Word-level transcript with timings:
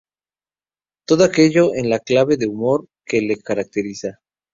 Todo 1.05 1.29
ello 1.37 1.75
en 1.75 1.87
la 1.91 1.99
clave 1.99 2.35
de 2.35 2.47
humor 2.47 2.87
que 3.05 3.21
le 3.21 3.35
caracteriza. 3.37 4.19